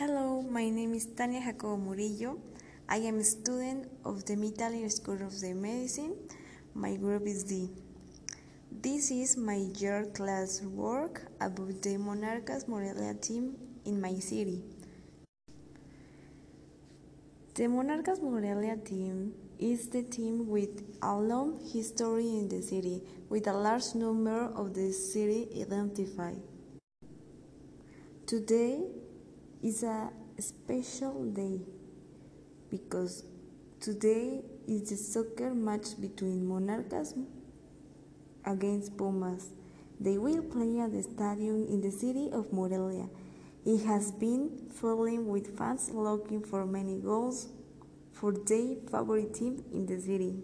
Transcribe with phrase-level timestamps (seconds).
[0.00, 2.38] Hello, my name is Tania Jacobo Murillo.
[2.88, 6.16] I am a student of the Italian School of the Medicine.
[6.72, 7.68] My group is D.
[8.72, 14.62] This is my year class work about the Monarcas Morelia team in my city.
[17.54, 23.46] The Monarcas Morelia team is the team with a long history in the city, with
[23.48, 26.40] a large number of the city identified.
[28.24, 28.80] Today
[29.62, 31.60] is a special day
[32.70, 33.24] because
[33.78, 37.14] today is the soccer match between Monarcas
[38.46, 39.50] against Pumas.
[39.98, 43.08] They will play at the stadium in the city of Morelia.
[43.66, 47.48] It has been filling with fans looking for many goals
[48.12, 50.36] for their favorite team in the city.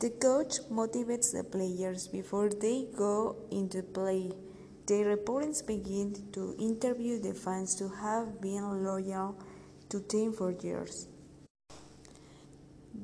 [0.00, 4.32] The coach motivates the players before they go into play.
[4.86, 9.34] The reporters begin to interview the fans who have been loyal
[9.88, 11.08] to team for years.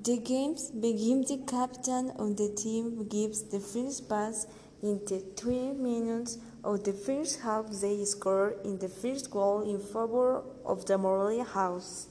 [0.03, 4.47] The games begin the captain of the team gives the first pass
[4.83, 9.79] in the 20 minutes of the first half they score in the first goal in
[9.81, 12.09] favor of the Morelia House.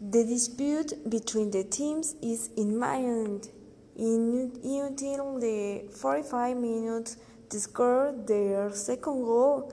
[0.00, 3.48] The dispute between the teams is in imminent
[3.96, 7.16] until the 45 minutes
[7.50, 9.72] to score their second goal,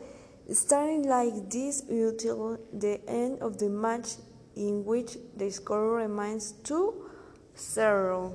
[0.51, 4.15] starting like this until the end of the match
[4.55, 8.33] in which the score remains 2-0.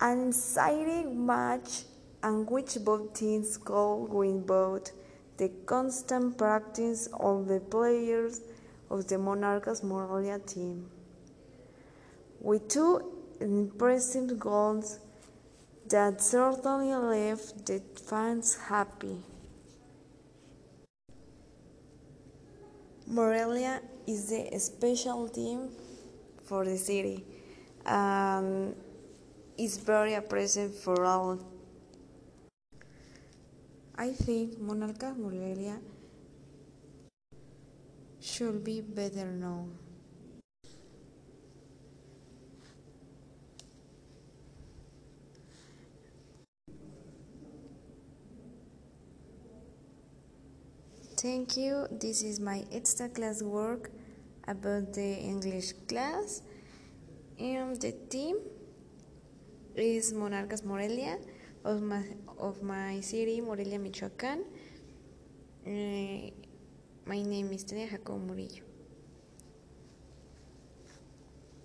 [0.00, 1.84] An exciting match
[2.22, 4.92] in which both teams go win both
[5.38, 8.40] the constant practice of the players
[8.90, 10.88] of the Monarcas Morelia team.
[12.40, 13.02] With two
[13.40, 14.98] impressive goals
[15.88, 19.16] that certainly left the fans happy.
[23.06, 25.70] Morelia is the special team
[26.44, 27.24] for the city
[27.86, 28.74] and
[29.56, 31.38] is very present for all.
[33.96, 35.78] I think Monarcas Morelia
[38.38, 39.76] should be better known.
[51.16, 51.88] Thank you.
[51.90, 53.90] This is my extra class work
[54.46, 56.42] about the English class.
[57.40, 58.36] And the team
[59.74, 61.18] is Monarcas Morelia
[61.64, 62.04] of my,
[62.38, 64.44] of my city, Morelia, Michoacán.
[65.66, 66.30] Uh,
[67.08, 68.60] my name is Tania Jacobo Murillo.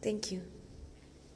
[0.02, 0.53] Thank you.